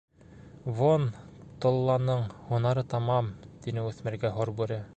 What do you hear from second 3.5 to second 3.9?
тине